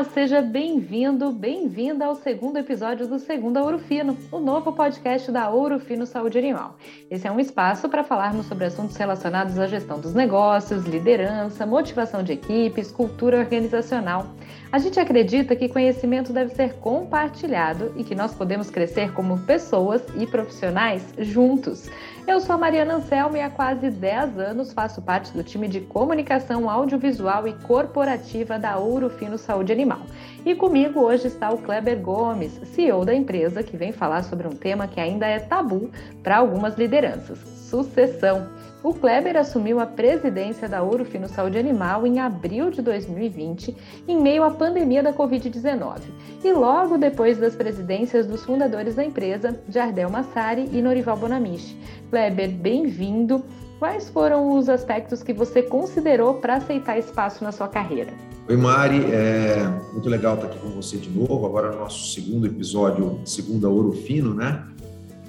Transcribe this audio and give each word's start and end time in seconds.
más 0.00 0.09
seja 0.12 0.42
bem-vindo, 0.42 1.30
bem-vinda 1.30 2.04
ao 2.04 2.16
segundo 2.16 2.56
episódio 2.56 3.06
do 3.06 3.20
Segunda 3.20 3.62
Ouro 3.62 3.78
Fino, 3.78 4.18
o 4.32 4.40
novo 4.40 4.72
podcast 4.72 5.30
da 5.30 5.48
Ouro 5.48 5.78
Fino 5.78 6.04
Saúde 6.04 6.36
Animal. 6.36 6.76
Esse 7.08 7.28
é 7.28 7.30
um 7.30 7.38
espaço 7.38 7.88
para 7.88 8.02
falarmos 8.02 8.46
sobre 8.46 8.64
assuntos 8.64 8.96
relacionados 8.96 9.56
à 9.56 9.68
gestão 9.68 10.00
dos 10.00 10.12
negócios, 10.12 10.84
liderança, 10.84 11.64
motivação 11.64 12.24
de 12.24 12.32
equipes, 12.32 12.90
cultura 12.90 13.38
organizacional. 13.38 14.26
A 14.72 14.78
gente 14.78 14.98
acredita 14.98 15.54
que 15.54 15.68
conhecimento 15.68 16.32
deve 16.32 16.54
ser 16.54 16.74
compartilhado 16.74 17.92
e 17.96 18.02
que 18.02 18.14
nós 18.14 18.34
podemos 18.34 18.68
crescer 18.68 19.12
como 19.12 19.38
pessoas 19.38 20.02
e 20.16 20.26
profissionais 20.26 21.04
juntos. 21.18 21.88
Eu 22.26 22.40
sou 22.40 22.54
a 22.54 22.58
Mariana 22.58 22.94
Anselmo 22.94 23.36
e 23.36 23.40
há 23.40 23.50
quase 23.50 23.90
10 23.90 24.38
anos 24.38 24.72
faço 24.72 25.02
parte 25.02 25.32
do 25.32 25.42
time 25.42 25.66
de 25.66 25.80
comunicação 25.80 26.70
audiovisual 26.70 27.48
e 27.48 27.52
corporativa 27.52 28.58
da 28.58 28.76
Ouro 28.76 29.10
Fino 29.10 29.36
Saúde 29.36 29.72
Animal. 29.72 29.99
E 30.44 30.54
comigo 30.54 31.00
hoje 31.00 31.26
está 31.26 31.50
o 31.50 31.58
Kleber 31.58 32.00
Gomes, 32.00 32.52
CEO 32.74 33.04
da 33.04 33.14
empresa, 33.14 33.62
que 33.62 33.76
vem 33.76 33.92
falar 33.92 34.22
sobre 34.22 34.46
um 34.46 34.56
tema 34.56 34.88
que 34.88 35.00
ainda 35.00 35.26
é 35.26 35.38
tabu 35.38 35.90
para 36.22 36.38
algumas 36.38 36.76
lideranças: 36.76 37.38
sucessão. 37.38 38.48
O 38.82 38.94
Kleber 38.94 39.36
assumiu 39.36 39.78
a 39.78 39.84
presidência 39.84 40.66
da 40.66 40.82
Ouro 40.82 41.04
Fino 41.04 41.28
Saúde 41.28 41.58
Animal 41.58 42.06
em 42.06 42.18
abril 42.18 42.70
de 42.70 42.80
2020, 42.80 43.76
em 44.08 44.18
meio 44.18 44.42
à 44.42 44.50
pandemia 44.50 45.02
da 45.02 45.12
Covid-19, 45.12 46.00
e 46.42 46.50
logo 46.50 46.96
depois 46.96 47.36
das 47.36 47.54
presidências 47.54 48.26
dos 48.26 48.42
fundadores 48.42 48.94
da 48.94 49.04
empresa, 49.04 49.60
Jardel 49.68 50.08
Massari 50.08 50.66
e 50.72 50.80
Norival 50.80 51.18
Bonamichi. 51.18 51.76
Kleber, 52.08 52.48
bem-vindo. 52.48 53.44
Quais 53.80 54.10
foram 54.10 54.58
os 54.58 54.68
aspectos 54.68 55.22
que 55.22 55.32
você 55.32 55.62
considerou 55.62 56.34
para 56.34 56.56
aceitar 56.56 56.98
espaço 56.98 57.42
na 57.42 57.50
sua 57.50 57.66
carreira? 57.66 58.12
Oi, 58.46 58.54
Mari. 58.54 59.06
É 59.10 59.66
muito 59.94 60.06
legal 60.06 60.34
estar 60.34 60.48
aqui 60.48 60.58
com 60.58 60.68
você 60.68 60.98
de 60.98 61.08
novo. 61.08 61.46
Agora, 61.46 61.72
no 61.72 61.78
nosso 61.78 62.12
segundo 62.12 62.46
episódio, 62.46 63.18
segunda 63.24 63.70
Ouro 63.70 63.92
Fino, 63.92 64.34
né? 64.34 64.68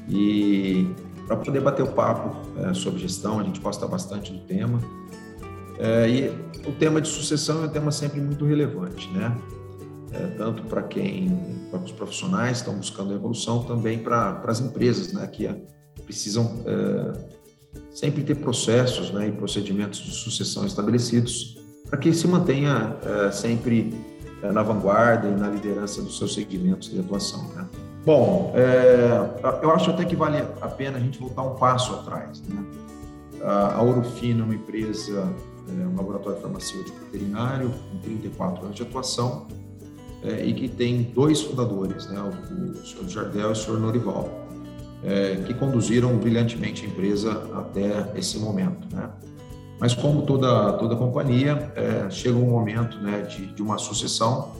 E 0.10 0.86
para 1.26 1.38
poder 1.38 1.62
bater 1.62 1.84
o 1.84 1.94
papo 1.94 2.36
é, 2.60 2.74
sobre 2.74 3.00
gestão, 3.00 3.40
a 3.40 3.44
gente 3.44 3.62
gosta 3.62 3.88
bastante 3.88 4.34
do 4.34 4.40
tema. 4.40 4.82
É, 5.80 6.10
e 6.10 6.30
o 6.68 6.74
tema 6.74 7.00
de 7.00 7.08
sucessão 7.08 7.64
é 7.64 7.68
um 7.68 7.70
tema 7.70 7.90
sempre 7.90 8.20
muito 8.20 8.44
relevante, 8.44 9.10
né? 9.14 9.34
É, 10.12 10.28
tanto 10.36 10.64
para 10.64 10.84
quem, 10.84 11.40
para 11.72 11.80
os 11.80 11.94
profissionais 11.94 12.58
estão 12.58 12.76
buscando 12.76 13.14
evolução, 13.14 13.64
também 13.64 14.00
para 14.00 14.44
as 14.46 14.60
empresas, 14.60 15.14
né? 15.14 15.26
Que 15.28 15.50
precisam 16.06 16.62
é, 16.66 17.41
sempre 17.90 18.24
ter 18.24 18.36
processos 18.36 19.12
né, 19.12 19.28
e 19.28 19.32
procedimentos 19.32 20.00
de 20.00 20.12
sucessão 20.12 20.66
estabelecidos 20.66 21.62
para 21.92 22.00
que 22.00 22.14
se 22.14 22.26
mantenha 22.26 22.96
é, 23.04 23.32
sempre 23.32 23.94
é, 24.42 24.50
na 24.50 24.64
vanguarda 24.64 25.28
e 25.28 25.36
na 25.36 25.50
liderança 25.50 26.02
dos 26.02 26.18
seus 26.18 26.34
segmentos 26.34 26.90
de 26.90 27.00
atuação, 27.00 27.50
né? 27.50 27.68
Bom, 28.06 28.52
é, 28.56 29.62
eu 29.62 29.72
acho 29.72 29.92
até 29.92 30.06
que 30.06 30.16
vale 30.16 30.38
a 30.60 30.68
pena 30.68 30.98
a 30.98 31.00
gente 31.00 31.20
voltar 31.20 31.44
um 31.44 31.56
passo 31.56 31.94
atrás. 31.94 32.42
Né? 32.42 32.66
A 33.44 33.80
Ourofino 33.80 34.42
é 34.42 34.44
uma 34.44 34.56
empresa, 34.56 35.32
um 35.70 35.96
laboratório 35.96 36.42
farmacêutico 36.42 36.98
veterinário 37.00 37.70
com 37.70 38.00
34 38.00 38.66
anos 38.66 38.76
de 38.76 38.82
atuação 38.82 39.46
e 40.24 40.52
que 40.52 40.68
tem 40.68 41.04
dois 41.14 41.42
fundadores, 41.42 42.08
né? 42.08 42.20
o, 42.20 42.72
o 42.72 42.84
senhor 42.84 43.08
Jardel 43.08 43.50
e 43.50 43.52
o 43.52 43.56
senhor 43.56 43.80
Norival, 43.80 44.41
é, 45.04 45.38
que 45.46 45.54
conduziram 45.54 46.18
brilhantemente 46.18 46.86
a 46.86 46.88
empresa 46.88 47.32
até 47.56 48.12
esse 48.16 48.38
momento. 48.40 48.88
Né? 48.94 49.10
Mas 49.80 49.94
como 49.94 50.24
toda, 50.24 50.74
toda 50.74 50.96
companhia, 50.96 51.72
é, 51.76 52.10
chega 52.10 52.38
um 52.38 52.50
momento 52.50 52.98
né, 53.00 53.22
de, 53.22 53.48
de 53.48 53.62
uma 53.62 53.78
sucessão 53.78 54.52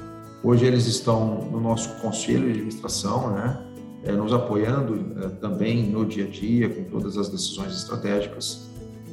Hoje 0.44 0.66
eles 0.66 0.88
estão 0.88 1.48
no 1.52 1.60
nosso 1.60 2.02
conselho 2.02 2.46
de 2.46 2.52
administração, 2.52 3.30
né, 3.30 3.64
é, 4.04 4.12
nos 4.12 4.34
apoiando 4.34 5.24
é, 5.24 5.30
também 5.40 5.84
no 5.84 6.04
dia 6.04 6.26
a 6.26 6.28
dia 6.28 6.68
com 6.68 6.84
todas 6.86 7.16
as 7.16 7.30
decisões 7.30 7.76
estratégicas. 7.76 8.68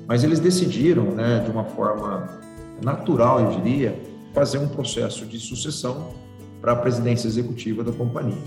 Mas 0.07 0.25
eles 0.25 0.41
decidiram, 0.41 1.11
né, 1.11 1.41
de 1.41 1.51
uma 1.51 1.65
forma 1.65 2.41
natural, 2.83 3.41
eu 3.41 3.61
diria, 3.61 4.03
fazer 4.33 4.57
um 4.57 4.69
processo 4.69 5.27
de 5.27 5.39
sucessão 5.39 6.15
para 6.63 6.73
a 6.73 6.77
presidência 6.77 7.29
executiva 7.29 7.85
da 7.85 7.93
companhia. 7.93 8.43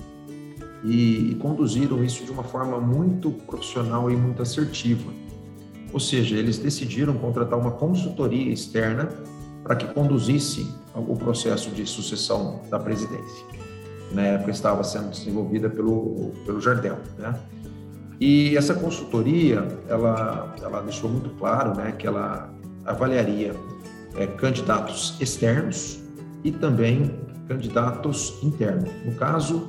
E, 0.83 1.31
e 1.31 1.35
conduziram 1.35 2.03
isso 2.03 2.25
de 2.25 2.31
uma 2.31 2.43
forma 2.43 2.79
muito 2.79 3.31
profissional 3.31 4.09
e 4.09 4.15
muito 4.15 4.41
assertiva. 4.41 5.11
Ou 5.93 5.99
seja, 5.99 6.37
eles 6.37 6.57
decidiram 6.57 7.13
contratar 7.15 7.59
uma 7.59 7.71
consultoria 7.71 8.51
externa 8.51 9.09
para 9.63 9.75
que 9.75 9.85
conduzisse 9.93 10.67
o 10.95 11.15
processo 11.15 11.69
de 11.69 11.85
sucessão 11.85 12.61
da 12.69 12.79
presidência. 12.79 13.45
Na 14.11 14.23
época 14.23 14.51
estava 14.51 14.83
sendo 14.83 15.09
desenvolvida 15.09 15.69
pelo, 15.69 16.31
pelo 16.45 16.59
Jardel, 16.59 16.97
né? 17.17 17.39
E 18.19 18.55
essa 18.55 18.75
consultoria, 18.75 19.67
ela, 19.87 20.53
ela 20.61 20.81
deixou 20.81 21.09
muito 21.09 21.31
claro 21.31 21.75
né, 21.75 21.91
que 21.91 22.05
ela 22.05 22.53
avaliaria 22.85 23.55
é, 24.15 24.27
candidatos 24.27 25.15
externos 25.19 25.99
e 26.43 26.51
também 26.51 27.19
candidatos 27.47 28.37
internos. 28.43 28.91
No 29.03 29.15
caso, 29.15 29.67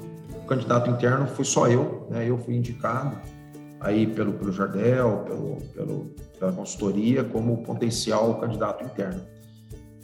candidato 0.52 0.90
interno 0.90 1.26
foi 1.26 1.44
só 1.44 1.66
eu, 1.66 2.06
né, 2.10 2.28
eu 2.28 2.36
fui 2.36 2.54
indicado 2.54 3.16
aí 3.80 4.06
pelo, 4.06 4.32
pelo 4.34 4.52
Jardel, 4.52 5.24
pelo, 5.26 5.56
pelo, 5.74 6.14
pela 6.38 6.52
consultoria, 6.52 7.24
como 7.24 7.62
potencial 7.64 8.38
candidato 8.38 8.84
interno. 8.84 9.22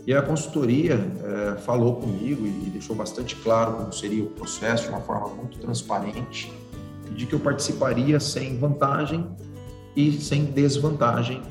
E 0.07 0.15
a 0.15 0.23
consultoria 0.23 0.95
é, 0.95 1.59
falou 1.59 1.97
comigo 1.97 2.47
e 2.47 2.71
deixou 2.71 2.97
bastante 2.97 3.37
claro 3.37 3.75
como 3.75 3.93
seria 3.93 4.25
o 4.25 4.29
processo 4.29 4.85
de 4.85 4.89
uma 4.89 5.01
forma 5.01 5.29
muito 5.29 5.59
transparente 5.59 6.51
e 7.11 7.15
de 7.15 7.27
que 7.27 7.35
eu 7.35 7.41
participaria 7.41 8.19
sem 8.19 8.59
vantagem 8.59 9.29
e 9.95 10.13
sem 10.13 10.47
desvantagem 10.47 11.43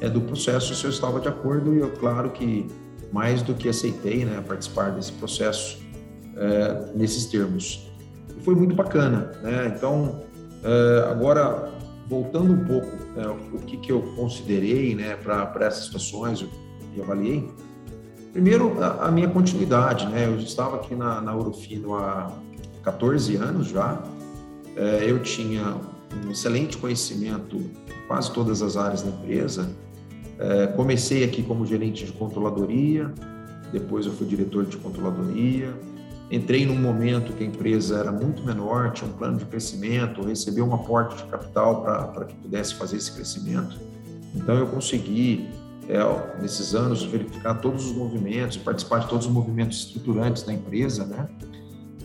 é, 0.00 0.08
do 0.08 0.20
processo 0.20 0.74
se 0.74 0.84
eu 0.84 0.90
estava 0.90 1.20
de 1.20 1.28
acordo 1.28 1.74
e 1.74 1.78
eu 1.78 1.90
claro 1.92 2.30
que 2.30 2.66
mais 3.12 3.42
do 3.42 3.54
que 3.54 3.68
aceitei 3.68 4.24
né, 4.24 4.42
participar 4.46 4.90
desse 4.90 5.12
processo 5.12 5.78
é, 6.36 6.92
nesses 6.94 7.26
termos. 7.26 7.89
Foi 8.42 8.54
muito 8.54 8.74
bacana. 8.74 9.32
Né? 9.42 9.72
Então, 9.76 10.22
é, 10.62 11.10
agora, 11.10 11.70
voltando 12.08 12.52
um 12.52 12.64
pouco 12.64 12.96
né, 13.14 13.26
o 13.52 13.58
que, 13.58 13.76
que 13.76 13.92
eu 13.92 14.02
considerei 14.16 14.94
né, 14.94 15.16
para 15.16 15.66
essas 15.66 15.84
situações 15.84 16.46
e 16.94 17.00
avaliei, 17.00 17.48
Primeiro, 18.32 18.80
a, 18.82 19.08
a 19.08 19.10
minha 19.10 19.28
continuidade, 19.28 20.06
né? 20.06 20.26
Eu 20.26 20.36
estava 20.36 20.76
aqui 20.76 20.94
na, 20.94 21.20
na 21.20 21.34
Urufino 21.34 21.96
há 21.96 22.32
14 22.82 23.34
anos 23.36 23.68
já. 23.68 24.02
É, 24.76 25.10
eu 25.10 25.20
tinha 25.20 25.76
um 26.24 26.30
excelente 26.30 26.78
conhecimento 26.78 27.56
em 27.56 27.72
quase 28.06 28.32
todas 28.32 28.62
as 28.62 28.76
áreas 28.76 29.02
da 29.02 29.10
empresa. 29.10 29.68
É, 30.38 30.68
comecei 30.68 31.24
aqui 31.24 31.42
como 31.42 31.66
gerente 31.66 32.04
de 32.04 32.12
controladoria, 32.12 33.12
depois 33.72 34.06
eu 34.06 34.12
fui 34.12 34.26
diretor 34.28 34.64
de 34.64 34.76
controladoria. 34.76 35.74
Entrei 36.30 36.64
num 36.64 36.76
momento 36.76 37.32
que 37.32 37.42
a 37.42 37.46
empresa 37.46 37.98
era 37.98 38.12
muito 38.12 38.44
menor, 38.44 38.92
tinha 38.92 39.10
um 39.10 39.12
plano 39.14 39.36
de 39.36 39.44
crescimento, 39.46 40.22
recebeu 40.22 40.64
um 40.64 40.72
aporte 40.72 41.16
de 41.16 41.24
capital 41.24 41.82
para 41.82 42.24
que 42.24 42.34
pudesse 42.36 42.74
fazer 42.74 42.98
esse 42.98 43.10
crescimento. 43.10 43.76
Então 44.34 44.54
eu 44.54 44.68
consegui 44.68 45.48
é, 45.88 46.40
nesses 46.40 46.72
anos, 46.72 47.02
verificar 47.02 47.54
todos 47.54 47.86
os 47.86 47.96
movimentos, 47.96 48.56
participar 48.56 49.00
de 49.00 49.08
todos 49.08 49.26
os 49.26 49.32
movimentos 49.32 49.78
estruturantes 49.78 50.44
da 50.44 50.52
empresa, 50.52 51.04
né? 51.04 51.28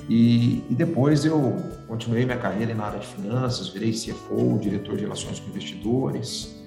E, 0.10 0.64
e, 0.70 0.76
depois 0.76 1.24
eu 1.26 1.56
continuei 1.88 2.26
minha 2.26 2.38
carreira 2.38 2.74
na 2.74 2.86
área 2.86 3.00
de 3.00 3.08
finanças, 3.08 3.70
virei 3.70 3.92
CFO, 3.92 4.60
diretor 4.60 4.98
de 4.98 5.04
relações 5.04 5.40
com 5.40 5.50
investidores. 5.50 6.64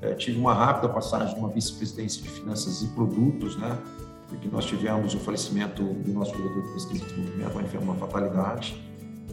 É, 0.00 0.14
tive 0.14 0.38
uma 0.38 0.52
rápida 0.52 0.88
passagem 0.92 1.34
de 1.34 1.40
uma 1.40 1.48
vice-presidência 1.48 2.22
de 2.22 2.28
finanças 2.28 2.82
e 2.82 2.88
produtos, 2.88 3.56
né? 3.56 3.78
Porque 4.32 4.48
nós 4.48 4.64
tivemos 4.64 5.14
o 5.14 5.18
falecimento 5.18 5.82
do 5.82 6.12
nosso 6.12 6.34
diretor 6.34 6.62
de 6.62 6.72
pesquisa 6.72 7.04
e 7.04 7.08
desenvolvimento, 7.08 7.78
uma 7.78 7.94
fatalidade. 7.94 8.82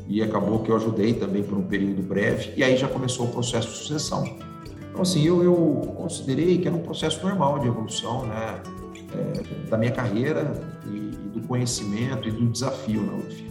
E 0.08 0.22
acabou 0.22 0.60
que 0.60 0.72
eu 0.72 0.76
ajudei 0.76 1.14
também 1.14 1.44
por 1.44 1.58
um 1.58 1.64
período 1.64 2.02
breve. 2.02 2.54
E 2.56 2.64
aí 2.64 2.78
já 2.78 2.88
começou 2.88 3.28
o 3.28 3.30
processo 3.30 3.70
de 3.70 3.78
sucessão 3.78 4.24
então, 5.00 5.10
assim, 5.10 5.24
eu, 5.24 5.42
eu 5.42 5.56
considerei 5.96 6.58
que 6.58 6.68
era 6.68 6.76
um 6.76 6.82
processo 6.82 7.26
normal 7.26 7.60
de 7.60 7.68
evolução, 7.68 8.26
né? 8.26 8.62
É, 9.16 9.70
da 9.70 9.78
minha 9.78 9.94
carreira 9.94 10.62
e, 10.86 10.98
e, 10.98 11.30
do 11.30 11.48
conhecimento 11.48 12.28
e 12.28 12.32
do 12.32 12.50
desafio 12.50 13.02
na 13.02 13.14
UF. 13.14 13.48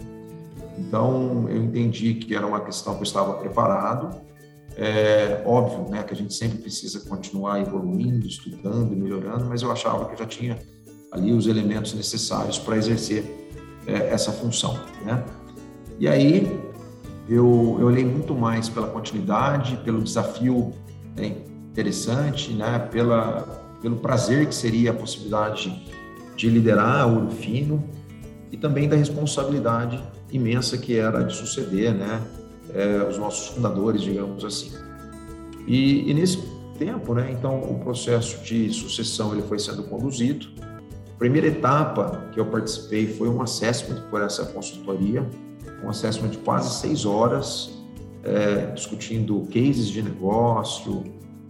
Então, 0.77 1.49
eu 1.49 1.63
entendi 1.63 2.13
que 2.13 2.35
era 2.35 2.45
uma 2.45 2.61
questão 2.61 2.93
que 2.93 2.99
eu 2.99 3.03
estava 3.03 3.33
preparado. 3.33 4.21
É 4.77 5.41
óbvio, 5.43 5.89
né, 5.89 6.03
que 6.03 6.13
a 6.13 6.15
gente 6.15 6.35
sempre 6.35 6.59
precisa 6.59 6.99
continuar 7.09 7.59
evoluindo, 7.59 8.27
estudando 8.27 8.95
melhorando, 8.95 9.45
mas 9.45 9.63
eu 9.63 9.71
achava 9.71 10.05
que 10.05 10.13
eu 10.13 10.17
já 10.19 10.27
tinha 10.27 10.59
ali 11.11 11.33
os 11.33 11.47
elementos 11.47 11.93
necessários 11.93 12.59
para 12.59 12.77
exercer 12.77 13.23
é, 13.87 14.09
essa 14.11 14.31
função, 14.31 14.79
né? 15.05 15.23
E 15.99 16.07
aí 16.07 16.59
eu, 17.27 17.77
eu 17.79 17.87
olhei 17.87 18.05
muito 18.05 18.33
mais 18.33 18.69
pela 18.69 18.87
continuidade, 18.87 19.77
pelo 19.77 20.01
desafio 20.01 20.73
é 21.17 21.25
interessante, 21.25 22.53
né? 22.53 22.79
Pela, 22.91 23.41
pelo 23.81 23.97
prazer 23.97 24.47
que 24.47 24.55
seria 24.55 24.91
a 24.91 24.93
possibilidade 24.93 25.71
de 26.35 26.49
liderar 26.49 27.07
Ouro 27.07 27.29
Fino. 27.31 27.83
e 28.51 28.57
também 28.57 28.87
da 28.87 28.95
responsabilidade 28.95 30.01
imensa 30.31 30.77
que 30.77 30.95
era 30.95 31.21
de 31.21 31.35
suceder, 31.35 31.93
né, 31.93 32.21
é, 32.73 33.03
os 33.03 33.17
nossos 33.17 33.49
fundadores, 33.49 34.01
digamos 34.01 34.45
assim. 34.45 34.71
E, 35.67 36.09
e, 36.09 36.13
nesse 36.13 36.37
tempo, 36.77 37.13
né, 37.13 37.29
então 37.31 37.59
o 37.59 37.79
processo 37.79 38.41
de 38.43 38.71
sucessão 38.71 39.33
ele 39.33 39.41
foi 39.43 39.59
sendo 39.59 39.83
conduzido. 39.83 40.47
Primeira 41.19 41.47
etapa 41.47 42.29
que 42.31 42.39
eu 42.39 42.45
participei 42.45 43.05
foi 43.05 43.27
um 43.27 43.41
assessment 43.41 44.01
por 44.09 44.21
essa 44.21 44.45
consultoria, 44.45 45.29
um 45.83 45.89
assessment 45.89 46.29
de 46.29 46.37
quase 46.37 46.79
seis 46.79 47.05
horas, 47.05 47.71
é, 48.23 48.67
discutindo 48.67 49.45
cases 49.53 49.89
de 49.89 50.01
negócio, 50.01 51.03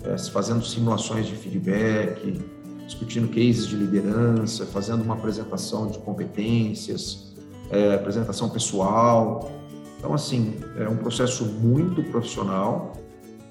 é, 0.04 0.18
fazendo 0.18 0.66
simulações 0.66 1.28
de 1.28 1.36
feedback, 1.36 2.44
discutindo 2.88 3.28
cases 3.28 3.68
de 3.68 3.76
liderança, 3.76 4.66
fazendo 4.66 5.04
uma 5.04 5.14
apresentação 5.14 5.86
de 5.86 6.00
competências, 6.00 7.36
é, 7.70 7.94
apresentação 7.94 8.50
pessoal. 8.50 9.52
Então, 10.00 10.16
assim, 10.16 10.56
é 10.80 10.90
um 10.90 10.98
processo 10.98 11.46
muito 11.46 12.02
profissional 12.06 12.94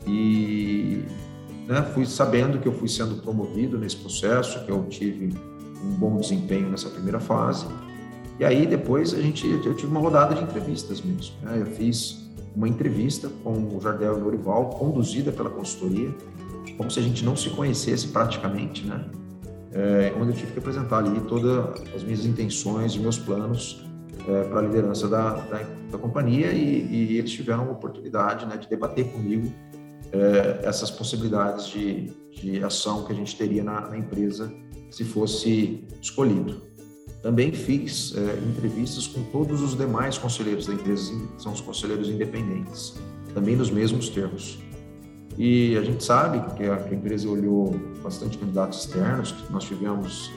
e 0.04 1.04
né, 1.68 1.80
fui 1.94 2.04
sabendo 2.06 2.58
que 2.58 2.66
eu 2.66 2.72
fui 2.72 2.88
sendo 2.88 3.22
promovido 3.22 3.78
nesse 3.78 3.96
processo, 3.96 4.64
que 4.64 4.72
eu 4.72 4.84
tive 4.86 5.32
um 5.84 5.90
bom 5.90 6.16
desempenho 6.16 6.68
nessa 6.70 6.88
primeira 6.88 7.20
fase. 7.20 7.66
E 8.38 8.44
aí 8.44 8.66
depois 8.66 9.12
a 9.14 9.20
gente, 9.20 9.46
eu 9.46 9.74
tive 9.74 9.90
uma 9.90 10.00
rodada 10.00 10.34
de 10.34 10.42
entrevistas 10.42 11.00
mesmo. 11.00 11.34
Né? 11.42 11.60
Eu 11.60 11.66
fiz 11.66 12.28
uma 12.54 12.68
entrevista 12.68 13.30
com 13.42 13.52
o 13.52 13.80
Jardel 13.80 14.18
e 14.18 14.36
o 14.36 14.64
conduzida 14.66 15.30
pela 15.30 15.50
consultoria, 15.50 16.14
como 16.76 16.90
se 16.90 16.98
a 16.98 17.02
gente 17.02 17.24
não 17.24 17.36
se 17.36 17.50
conhecesse 17.50 18.08
praticamente, 18.08 18.84
né? 18.84 19.04
É, 19.72 20.12
onde 20.18 20.30
eu 20.30 20.36
tive 20.36 20.52
que 20.52 20.58
apresentar 20.58 20.98
ali 20.98 21.20
todas 21.20 21.80
as 21.94 22.02
minhas 22.02 22.24
intenções 22.24 22.94
e 22.94 22.98
meus 22.98 23.18
planos 23.18 23.84
é, 24.26 24.42
para 24.44 24.60
a 24.60 24.62
liderança 24.62 25.06
da, 25.06 25.34
da, 25.34 25.62
da 25.90 25.98
companhia 25.98 26.50
e, 26.52 26.86
e, 26.86 27.18
eles 27.18 27.30
tiveram 27.30 27.68
a 27.68 27.72
oportunidade 27.72 28.46
né, 28.46 28.56
de 28.56 28.68
debater 28.68 29.12
comigo 29.12 29.52
é, 30.10 30.66
essas 30.66 30.90
possibilidades 30.90 31.68
de, 31.68 32.10
de 32.32 32.64
ação 32.64 33.04
que 33.04 33.12
a 33.12 33.14
gente 33.14 33.36
teria 33.36 33.62
na, 33.62 33.82
na 33.88 33.98
empresa 33.98 34.50
se 34.90 35.04
fosse 35.04 35.84
escolhido. 36.00 36.62
Também 37.22 37.52
fiz 37.52 38.14
é, 38.16 38.38
entrevistas 38.48 39.06
com 39.06 39.22
todos 39.24 39.60
os 39.60 39.76
demais 39.76 40.16
conselheiros 40.16 40.66
da 40.66 40.74
empresa, 40.74 41.12
que 41.12 41.42
são 41.42 41.52
os 41.52 41.60
conselheiros 41.60 42.08
independentes, 42.08 42.94
também 43.34 43.56
nos 43.56 43.70
mesmos 43.70 44.08
termos. 44.08 44.58
E 45.36 45.76
a 45.76 45.82
gente 45.82 46.02
sabe 46.02 46.40
que 46.56 46.64
a, 46.64 46.76
que 46.76 46.94
a 46.94 46.96
empresa 46.96 47.28
olhou 47.28 47.78
bastante 48.02 48.38
candidatos 48.38 48.80
externos, 48.80 49.34
nós 49.50 49.64
tivemos 49.64 50.30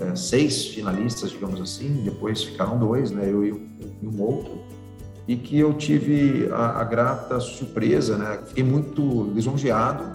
é, 0.00 0.14
seis 0.14 0.66
finalistas, 0.66 1.30
digamos 1.30 1.60
assim, 1.60 2.02
depois 2.04 2.42
ficaram 2.42 2.78
dois, 2.78 3.10
né, 3.10 3.30
eu 3.30 3.44
e, 3.44 3.48
e 4.02 4.06
um 4.06 4.22
outro, 4.22 4.58
e 5.26 5.36
que 5.36 5.58
eu 5.58 5.74
tive 5.74 6.48
a, 6.52 6.80
a, 6.80 6.84
grata 6.84 7.38
surpresa, 7.40 8.16
né, 8.16 8.40
fiquei 8.46 8.64
muito 8.64 9.30
lisonjeado 9.34 10.12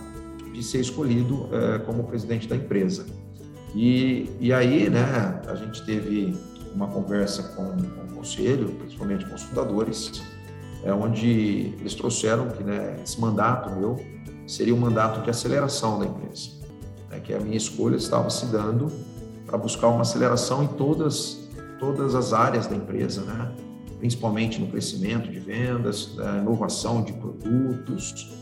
de 0.52 0.64
ser 0.64 0.80
escolhido 0.80 1.50
é, 1.52 1.80
como 1.80 2.04
presidente 2.04 2.48
da 2.48 2.56
empresa. 2.56 3.06
E, 3.76 4.30
e 4.40 4.54
aí, 4.54 4.90
né, 4.90 5.42
a 5.48 5.56
gente 5.56 5.84
teve 5.86 6.38
uma 6.74 6.88
conversa 6.88 7.44
com, 7.56 7.66
com 7.66 8.14
o 8.14 8.16
conselho, 8.16 8.70
principalmente 8.80 9.26
com 9.26 9.36
os 9.36 9.44
fundadores, 9.44 10.22
é, 10.84 10.94
onde 10.94 11.74
eles 11.80 11.96
trouxeram 11.96 12.50
que 12.50 12.64
né, 12.64 13.00
esse 13.04 13.20
mandato 13.20 13.70
meu 13.72 14.00
seria 14.46 14.76
um 14.76 14.80
mandato 14.80 15.22
de 15.22 15.30
aceleração 15.30 16.00
da 16.00 16.06
empresa, 16.06 16.50
né, 17.10 17.20
que 17.20 17.34
a 17.34 17.40
minha 17.40 17.58
escolha 17.58 17.96
estava 17.96 18.30
se 18.30 18.46
dando 18.48 18.92
para 19.46 19.58
buscar 19.58 19.88
uma 19.88 20.02
aceleração 20.02 20.64
em 20.64 20.68
todas, 20.68 21.48
todas 21.80 22.16
as 22.16 22.34
áreas 22.34 22.68
da 22.68 22.76
empresa, 22.76 23.22
né, 23.22 23.52
principalmente 24.00 24.60
no 24.60 24.68
crescimento 24.68 25.32
de 25.32 25.40
vendas, 25.40 26.16
na 26.16 26.40
inovação 26.40 27.02
de 27.02 27.14
produtos, 27.14 28.34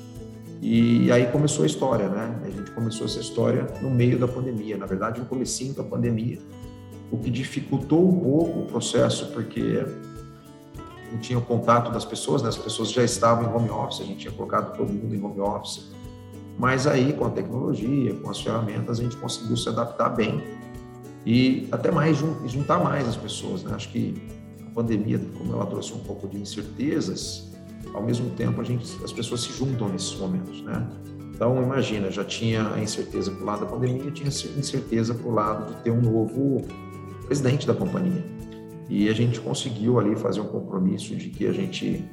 e 0.62 1.12
aí 1.12 1.26
começou 1.26 1.64
a 1.64 1.66
história, 1.66 2.08
né? 2.08 2.40
A 2.44 2.50
gente 2.52 2.70
começou 2.70 3.08
essa 3.08 3.20
história 3.20 3.66
no 3.82 3.90
meio 3.90 4.20
da 4.20 4.28
pandemia, 4.28 4.78
na 4.78 4.86
verdade, 4.86 5.20
no 5.20 5.26
comecinho 5.26 5.74
da 5.74 5.84
pandemia, 5.84 6.38
o 7.12 7.18
que 7.18 7.32
dificultou 7.32 8.08
um 8.08 8.20
pouco 8.20 8.60
o 8.60 8.66
processo, 8.68 9.32
porque 9.32 9.84
não 11.12 11.20
tinha 11.20 11.40
o 11.40 11.42
contato 11.42 11.92
das 11.92 12.06
pessoas, 12.06 12.44
né? 12.44 12.50
As 12.50 12.58
pessoas 12.58 12.92
já 12.92 13.04
estavam 13.04 13.50
em 13.50 13.56
home 13.56 13.72
office, 13.72 14.02
a 14.02 14.04
gente 14.04 14.20
tinha 14.20 14.32
colocado 14.32 14.78
todo 14.78 14.94
mundo 14.94 15.16
em 15.16 15.24
home 15.24 15.40
office. 15.40 15.92
Mas 16.60 16.86
aí, 16.86 17.12
com 17.14 17.26
a 17.26 17.32
tecnologia, 17.32 18.14
com 18.14 18.30
as 18.30 18.40
ferramentas, 18.40 19.00
a 19.00 19.04
gente 19.04 19.18
conseguiu 19.18 19.58
se 19.58 19.68
adaptar 19.68 20.10
bem 20.10 20.44
e 21.26 21.68
até 21.72 21.90
mais 21.90 22.18
juntar 22.46 22.78
mais 22.84 23.08
as 23.08 23.18
pessoas, 23.18 23.64
né? 23.64 23.74
Acho 23.74 23.90
que 23.92 24.22
a 24.64 24.70
pandemia, 24.76 25.20
como 25.40 25.54
ela 25.54 25.66
trouxe 25.66 25.92
um 25.92 26.00
pouco 26.00 26.28
de 26.28 26.38
incertezas, 26.38 27.51
ao 27.94 28.04
mesmo 28.04 28.30
tempo 28.32 28.62
a 28.62 28.64
gente, 28.64 28.86
as 29.04 29.12
pessoas 29.12 29.42
se 29.42 29.52
juntam 29.52 29.90
nesses 29.90 30.16
momentos, 30.16 30.62
né? 30.62 30.88
Então, 31.34 31.62
imagina, 31.62 32.12
já 32.12 32.24
tinha 32.24 32.72
a 32.72 32.80
incerteza 32.80 33.32
o 33.32 33.44
lado 33.44 33.62
da 33.62 33.66
pandemia, 33.66 34.12
tinha 34.12 34.28
incerteza 34.28 35.14
para 35.16 35.28
o 35.28 35.34
lado 35.34 35.74
de 35.74 35.82
ter 35.82 35.90
um 35.90 36.00
novo 36.00 36.62
presidente 37.26 37.66
da 37.66 37.74
companhia. 37.74 38.24
E 38.88 39.10
a 39.10 39.14
gente 39.14 39.40
conseguiu 39.40 40.00
ali 40.00 40.16
fazer 40.16 40.40
um 40.42 40.48
compromisso 40.48 41.16
de 41.16 41.30
que 41.30 41.48
a 41.48 41.52
gente 41.52 42.06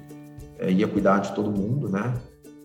é, 0.58 0.70
ia 0.72 0.88
cuidar 0.88 1.18
de 1.18 1.34
todo 1.34 1.50
mundo, 1.50 1.90
né? 1.90 2.14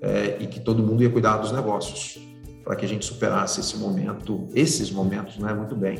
É, 0.01 0.38
e 0.39 0.47
que 0.47 0.59
todo 0.59 0.81
mundo 0.81 1.03
ia 1.03 1.09
cuidar 1.09 1.38
dos 1.38 1.51
negócios, 1.51 2.17
para 2.63 2.75
que 2.77 2.85
a 2.85 2.88
gente 2.88 3.03
superasse 3.03 3.59
esse 3.59 3.75
momento, 3.77 4.47
esses 4.55 4.89
momentos, 4.89 5.38
né? 5.38 5.53
Muito 5.53 5.75
bem. 5.75 5.97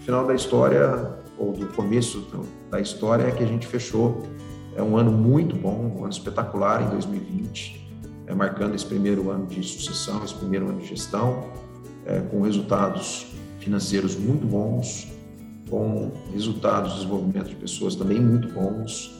O 0.00 0.04
final 0.04 0.26
da 0.26 0.34
história, 0.34 1.16
ou 1.38 1.52
do 1.52 1.66
começo 1.68 2.26
da 2.70 2.80
história, 2.80 3.24
é 3.24 3.30
que 3.30 3.44
a 3.44 3.46
gente 3.46 3.66
fechou 3.66 4.22
é 4.76 4.82
um 4.82 4.96
ano 4.96 5.10
muito 5.10 5.56
bom, 5.56 5.94
um 5.96 6.04
ano 6.04 6.10
espetacular 6.10 6.82
em 6.82 6.90
2020, 6.90 7.88
é, 8.26 8.34
marcando 8.34 8.74
esse 8.74 8.84
primeiro 8.84 9.30
ano 9.30 9.46
de 9.46 9.62
sucessão, 9.62 10.22
esse 10.22 10.34
primeiro 10.34 10.68
ano 10.68 10.80
de 10.80 10.86
gestão, 10.86 11.44
é, 12.04 12.20
com 12.20 12.42
resultados 12.42 13.26
financeiros 13.58 14.16
muito 14.16 14.46
bons, 14.46 15.08
com 15.70 16.12
resultados 16.32 16.92
de 16.92 16.98
desenvolvimento 16.98 17.48
de 17.48 17.56
pessoas 17.56 17.96
também 17.96 18.20
muito 18.20 18.48
bons. 18.52 19.18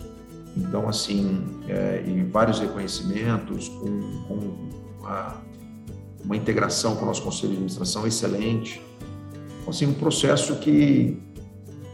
Então, 0.57 0.89
assim, 0.89 1.45
é, 1.69 2.05
e 2.07 2.23
vários 2.25 2.61
reconhecimentos, 2.61 3.69
com, 3.69 4.25
com 4.29 4.39
uma, 5.01 5.43
uma, 6.25 6.37
integração 6.37 6.97
com 6.97 7.03
o 7.03 7.07
nosso 7.07 7.23
conselho 7.23 7.49
de 7.49 7.55
administração 7.55 8.07
excelente. 8.07 8.81
Então, 9.61 9.71
assim, 9.71 9.87
um 9.87 9.95
processo 9.95 10.57
que, 10.57 11.19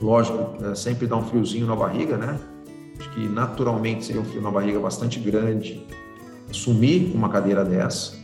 lógico, 0.01 0.65
é, 0.65 0.75
sempre 0.75 1.07
dá 1.07 1.17
um 1.17 1.25
friozinho 1.25 1.67
na 1.67 1.75
barriga, 1.75 2.17
né? 2.17 2.39
Que 3.15 3.29
naturalmente 3.29 4.05
seria 4.05 4.21
um 4.21 4.25
frio 4.25 4.41
na 4.41 4.51
barriga 4.51 4.81
bastante 4.81 5.19
grande 5.21 5.85
assumir 6.53 7.11
uma 7.15 7.29
cadeira 7.29 7.65
dessa, 7.65 8.15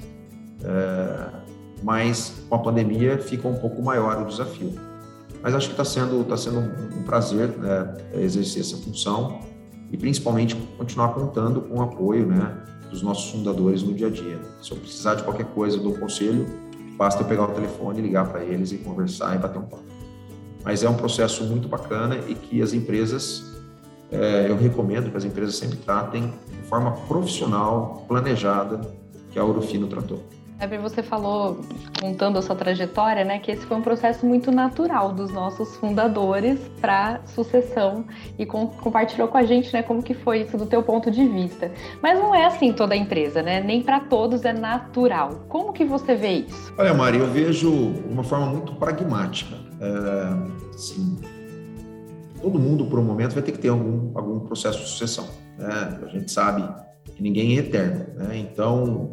é, 0.63 1.29
mas 1.83 2.35
com 2.49 2.55
a 2.55 2.59
pandemia 2.59 3.19
fica 3.19 3.49
um 3.49 3.57
pouco 3.57 3.83
maior 3.83 4.23
o 4.23 4.27
desafio. 4.27 4.73
Mas 5.43 5.55
acho 5.55 5.69
que 5.69 5.73
está 5.73 5.85
sendo, 5.85 6.25
tá 6.25 6.37
sendo 6.37 6.59
um, 6.59 7.03
prazer 7.03 7.49
né, 7.49 7.95
exercer 8.15 8.63
essa 8.63 8.77
função 8.77 9.41
e 9.91 9.97
principalmente 9.97 10.55
continuar 10.77 11.15
contando 11.15 11.61
com 11.63 11.79
o 11.79 11.83
apoio 11.83 12.27
né, 12.27 12.57
dos 12.91 13.03
nossos 13.03 13.31
fundadores 13.31 13.83
no 13.83 13.95
dia 13.95 14.09
a 14.09 14.11
dia. 14.11 14.39
Se 14.61 14.73
eu 14.73 14.77
precisar 14.77 15.15
de 15.15 15.23
qualquer 15.23 15.47
coisa 15.47 15.79
do 15.79 15.93
conselho, 15.93 16.45
basta 16.97 17.23
eu 17.23 17.27
pegar 17.27 17.45
o 17.45 17.55
telefone, 17.55 18.03
ligar 18.03 18.29
para 18.29 18.43
eles 18.43 18.73
e 18.73 18.79
conversar 18.79 19.37
e 19.37 19.39
bater 19.39 19.59
um 19.59 19.67
papo. 19.67 19.85
Mas 20.65 20.83
é 20.83 20.89
um 20.89 20.95
processo 20.97 21.45
muito 21.45 21.69
bacana 21.69 22.19
e 22.27 22.35
que 22.35 22.61
as 22.61 22.73
empresas 22.73 23.58
eu 24.11 24.57
recomendo 24.57 25.11
que 25.11 25.17
as 25.17 25.25
empresas 25.25 25.57
sempre 25.57 25.77
tratem 25.79 26.33
de 26.49 26.69
forma 26.69 26.93
profissional, 27.07 28.05
planejada, 28.09 28.81
que 29.31 29.39
a 29.39 29.45
Ourofino 29.45 29.87
tratou. 29.87 30.23
Eber, 30.61 30.81
você 30.81 31.05
falou, 31.05 31.61
contando 32.01 32.37
a 32.37 32.43
sua 32.43 32.57
trajetória, 32.57 33.25
né, 33.25 33.39
que 33.39 33.53
esse 33.53 33.65
foi 33.65 33.77
um 33.77 33.83
processo 33.83 34.27
muito 34.27 34.51
natural 34.51 35.13
dos 35.13 35.31
nossos 35.31 35.77
fundadores 35.77 36.59
para 36.81 37.21
sucessão 37.27 38.05
e 38.37 38.45
com, 38.45 38.67
compartilhou 38.67 39.29
com 39.29 39.39
a 39.39 39.45
gente, 39.45 39.73
né, 39.73 39.85
como 39.85 40.03
que 40.03 40.15
foi 40.15 40.41
isso 40.41 40.59
do 40.59 40.67
teu 40.67 40.83
ponto 40.83 41.13
de 41.13 41.25
vista. 41.29 41.71
Mas 42.03 42.19
não 42.19 42.35
é 42.35 42.45
assim 42.45 42.73
toda 42.73 42.97
empresa, 42.97 43.41
né? 43.41 43.61
Nem 43.61 43.83
para 43.83 44.01
todos 44.01 44.45
é 44.45 44.53
natural. 44.53 45.45
Como 45.49 45.73
que 45.73 45.85
você 45.85 46.17
vê 46.17 46.33
isso? 46.49 46.75
Olha, 46.77 46.93
Mari, 46.93 47.19
eu 47.19 47.29
vejo 47.29 47.71
uma 47.73 48.25
forma 48.25 48.47
muito 48.47 48.75
pragmática. 48.75 49.55
É, 49.81 50.75
assim, 50.75 51.17
todo 52.41 52.59
mundo, 52.59 52.87
por 52.87 52.99
um 52.99 53.05
momento, 53.05 53.35
vai 53.35 53.43
ter 53.43 53.53
que 53.53 53.59
ter 53.59 53.69
algum, 53.69 54.17
algum 54.17 54.41
processo 54.41 54.81
de 54.81 54.89
sucessão. 54.89 55.29
Né? 55.59 56.01
A 56.03 56.09
gente 56.09 56.31
sabe 56.31 56.63
que 57.15 57.23
ninguém 57.23 57.57
é 57.57 57.61
eterno. 57.61 58.07
Né? 58.17 58.39
Então, 58.39 59.13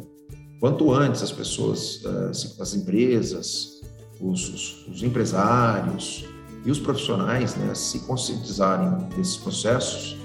quanto 0.60 0.92
antes 0.92 1.22
as 1.22 1.32
pessoas, 1.32 2.02
eh, 2.04 2.30
as 2.60 2.74
empresas, 2.74 3.80
os, 4.20 4.48
os, 4.48 4.88
os 4.88 5.02
empresários 5.02 6.24
e 6.64 6.70
os 6.70 6.78
profissionais 6.78 7.56
né, 7.56 7.74
se 7.74 8.00
conscientizarem 8.00 9.08
desses 9.16 9.36
processos, 9.36 10.16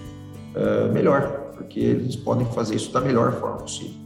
é, 0.56 0.90
melhor, 0.90 1.54
porque 1.56 1.80
eles 1.80 2.16
podem 2.16 2.46
fazer 2.48 2.76
isso 2.76 2.92
da 2.92 3.00
melhor 3.00 3.34
forma 3.40 3.58
possível. 3.58 4.02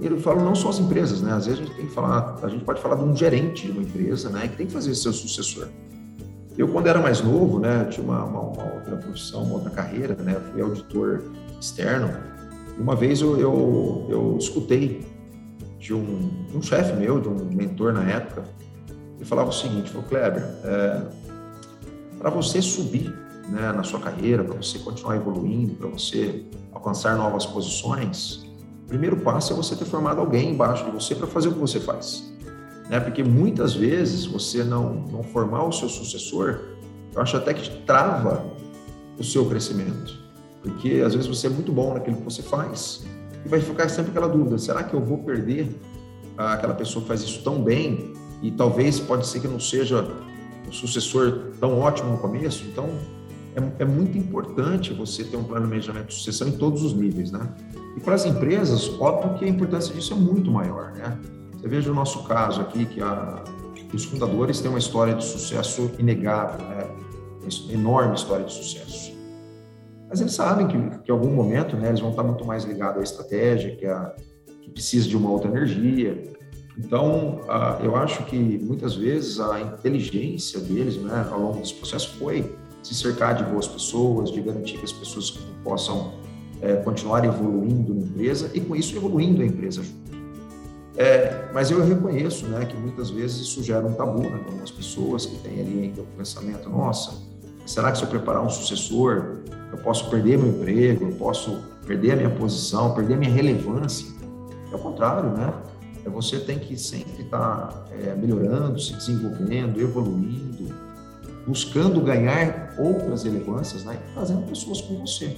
E 0.00 0.06
eu 0.06 0.20
falo 0.20 0.44
não 0.44 0.54
só 0.54 0.68
as 0.68 0.78
empresas, 0.78 1.20
né? 1.20 1.32
Às 1.32 1.46
vezes 1.46 1.60
a 1.60 1.64
gente 1.64 1.74
tem 1.74 1.86
que 1.86 1.92
falar, 1.92 2.38
a 2.42 2.48
gente 2.48 2.64
pode 2.64 2.80
falar 2.80 2.94
de 2.94 3.02
um 3.02 3.16
gerente 3.16 3.66
de 3.66 3.72
uma 3.72 3.82
empresa, 3.82 4.28
né, 4.30 4.46
que 4.46 4.56
tem 4.56 4.66
que 4.66 4.72
fazer 4.72 4.94
seu 4.94 5.12
sucessor. 5.12 5.68
Eu, 6.58 6.66
quando 6.66 6.88
era 6.88 7.00
mais 7.00 7.22
novo, 7.22 7.60
né, 7.60 7.84
tinha 7.84 8.04
uma, 8.04 8.24
uma, 8.24 8.40
uma, 8.40 8.74
outra 8.74 8.96
profissão, 8.96 9.44
uma 9.44 9.54
outra 9.54 9.70
carreira, 9.70 10.16
né, 10.16 10.34
fui 10.50 10.60
auditor 10.60 11.22
externo. 11.60 12.10
Uma 12.76 12.96
vez 12.96 13.20
eu, 13.20 13.38
eu, 13.38 14.06
eu 14.10 14.36
escutei 14.36 15.06
de 15.78 15.94
um, 15.94 16.30
um 16.52 16.60
chefe 16.60 16.92
meu, 16.94 17.20
de 17.20 17.28
um 17.28 17.36
mentor 17.44 17.92
na 17.92 18.02
época, 18.02 18.42
ele 19.14 19.24
falava 19.24 19.50
o 19.50 19.52
seguinte, 19.52 19.90
falou, 19.90 20.06
Kleber, 20.08 20.42
é, 20.64 21.02
para 22.18 22.28
você 22.28 22.60
subir 22.60 23.14
né, 23.48 23.72
na 23.72 23.84
sua 23.84 24.00
carreira, 24.00 24.42
para 24.42 24.56
você 24.56 24.80
continuar 24.80 25.14
evoluindo, 25.14 25.74
para 25.74 25.88
você 25.88 26.44
alcançar 26.72 27.16
novas 27.16 27.46
posições, 27.46 28.44
o 28.82 28.88
primeiro 28.88 29.16
passo 29.18 29.52
é 29.52 29.56
você 29.56 29.76
ter 29.76 29.84
formado 29.84 30.20
alguém 30.20 30.50
embaixo 30.50 30.84
de 30.84 30.90
você 30.90 31.14
para 31.14 31.28
fazer 31.28 31.48
o 31.48 31.52
que 31.52 31.60
você 31.60 31.78
faz. 31.78 32.32
Né? 32.88 33.00
Porque 33.00 33.22
muitas 33.22 33.74
vezes 33.74 34.24
você 34.24 34.64
não, 34.64 34.94
não 35.10 35.22
formar 35.22 35.64
o 35.64 35.72
seu 35.72 35.88
sucessor, 35.88 36.60
eu 37.14 37.20
acho 37.20 37.36
até 37.36 37.52
que 37.52 37.68
trava 37.84 38.44
o 39.18 39.24
seu 39.24 39.46
crescimento. 39.46 40.16
Porque 40.62 41.02
às 41.04 41.14
vezes 41.14 41.26
você 41.26 41.46
é 41.46 41.50
muito 41.50 41.72
bom 41.72 41.94
naquilo 41.94 42.16
que 42.16 42.24
você 42.24 42.42
faz 42.42 43.04
e 43.44 43.48
vai 43.48 43.60
ficar 43.60 43.88
sempre 43.88 44.10
aquela 44.10 44.28
dúvida: 44.28 44.58
será 44.58 44.82
que 44.82 44.94
eu 44.94 45.00
vou 45.00 45.18
perder 45.18 45.68
aquela 46.36 46.74
pessoa 46.74 47.02
que 47.02 47.08
faz 47.08 47.22
isso 47.22 47.42
tão 47.42 47.62
bem? 47.62 48.12
E 48.42 48.50
talvez 48.52 49.00
pode 49.00 49.26
ser 49.26 49.40
que 49.40 49.48
não 49.48 49.58
seja 49.58 50.06
o 50.68 50.72
sucessor 50.72 51.50
tão 51.58 51.78
ótimo 51.80 52.12
no 52.12 52.18
começo. 52.18 52.64
Então, 52.70 52.88
é, 53.56 53.82
é 53.82 53.84
muito 53.84 54.16
importante 54.16 54.92
você 54.92 55.24
ter 55.24 55.36
um 55.36 55.42
planejamento 55.42 56.08
de 56.08 56.14
sucessão 56.14 56.46
em 56.48 56.52
todos 56.52 56.82
os 56.82 56.92
níveis, 56.92 57.32
né? 57.32 57.52
E 57.96 58.00
para 58.00 58.14
as 58.14 58.24
empresas, 58.24 58.88
óbvio 59.00 59.38
que 59.38 59.44
a 59.44 59.48
importância 59.48 59.92
disso 59.92 60.12
é 60.12 60.16
muito 60.16 60.50
maior, 60.50 60.92
né? 60.92 61.18
Você 61.68 61.76
veja 61.76 61.92
o 61.92 61.94
nosso 61.94 62.22
caso 62.24 62.62
aqui, 62.62 62.86
que, 62.86 63.02
a, 63.02 63.44
os 63.92 64.06
fundadores 64.06 64.58
têm 64.58 64.70
uma 64.70 64.78
história 64.78 65.14
de 65.14 65.22
sucesso 65.22 65.90
inegável, 65.98 66.66
né? 66.66 66.86
uma 67.42 67.72
enorme 67.74 68.14
história 68.14 68.46
de 68.46 68.54
sucesso. 68.54 69.12
Mas 70.08 70.22
eles 70.22 70.32
sabem 70.32 70.66
que, 70.66 70.78
que 71.00 71.10
em 71.10 71.14
algum 71.14 71.30
momento 71.30 71.76
né, 71.76 71.88
eles 71.88 72.00
vão 72.00 72.08
estar 72.08 72.22
muito 72.22 72.42
mais 72.42 72.64
ligados 72.64 72.98
à 72.98 73.02
estratégia, 73.02 73.76
que, 73.76 73.84
a, 73.84 74.14
que 74.62 74.70
precisa 74.70 75.06
de 75.06 75.14
uma 75.14 75.30
outra 75.30 75.50
energia. 75.50 76.32
Então, 76.78 77.42
a, 77.46 77.78
eu 77.82 77.94
acho 77.96 78.24
que 78.24 78.38
muitas 78.38 78.94
vezes 78.94 79.38
a 79.38 79.60
inteligência 79.60 80.60
deles 80.60 80.96
né, 80.96 81.28
ao 81.30 81.38
longo 81.38 81.58
desse 81.58 81.74
processo 81.74 82.16
foi 82.18 82.56
se 82.82 82.94
cercar 82.94 83.34
de 83.34 83.44
boas 83.44 83.68
pessoas, 83.68 84.32
de 84.32 84.40
garantir 84.40 84.78
que 84.78 84.84
as 84.86 84.92
pessoas 84.92 85.32
possam 85.62 86.14
é, 86.62 86.76
continuar 86.76 87.26
evoluindo 87.26 87.92
na 87.92 88.06
empresa 88.06 88.50
e 88.54 88.60
com 88.60 88.74
isso 88.74 88.96
evoluindo 88.96 89.42
a 89.42 89.44
empresa 89.44 89.82
junto. 89.82 90.17
É, 90.98 91.48
mas 91.54 91.70
eu 91.70 91.80
reconheço 91.84 92.44
né, 92.46 92.66
que 92.66 92.76
muitas 92.76 93.08
vezes 93.08 93.42
isso 93.42 93.62
gera 93.62 93.86
um 93.86 93.92
tabu 93.92 94.22
né, 94.22 94.36
para 94.38 94.48
algumas 94.48 94.70
pessoas 94.72 95.26
que 95.26 95.38
têm 95.38 95.60
ali 95.60 95.82
ainda 95.84 96.02
o 96.02 96.06
pensamento, 96.16 96.68
nossa, 96.68 97.12
será 97.64 97.92
que 97.92 97.98
se 97.98 98.04
eu 98.04 98.10
preparar 98.10 98.42
um 98.42 98.50
sucessor, 98.50 99.36
eu 99.70 99.78
posso 99.78 100.10
perder 100.10 100.36
meu 100.38 100.48
emprego, 100.48 101.04
eu 101.04 101.14
posso 101.14 101.62
perder 101.86 102.12
a 102.12 102.16
minha 102.16 102.30
posição, 102.30 102.94
perder 102.94 103.14
a 103.14 103.16
minha 103.16 103.32
relevância? 103.32 104.08
É 104.72 104.74
o 104.74 104.78
contrário, 104.80 105.30
né? 105.30 105.54
É 106.04 106.10
você 106.10 106.40
tem 106.40 106.58
que 106.58 106.76
sempre 106.76 107.22
estar 107.22 107.68
tá, 107.68 107.84
é, 107.92 108.16
melhorando, 108.16 108.80
se 108.80 108.92
desenvolvendo, 108.94 109.80
evoluindo, 109.80 110.74
buscando 111.46 112.00
ganhar 112.00 112.74
outras 112.76 113.22
relevâncias, 113.22 113.84
né? 113.84 113.96
E 113.96 114.14
trazendo 114.14 114.42
pessoas 114.48 114.80
com 114.80 114.98
você. 114.98 115.36